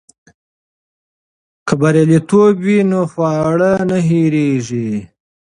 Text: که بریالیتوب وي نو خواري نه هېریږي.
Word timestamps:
که 1.67 1.73
بریالیتوب 1.81 2.55
وي 2.65 2.79
نو 2.91 3.01
خواري 3.11 3.73
نه 3.89 3.97
هېریږي. 4.07 4.91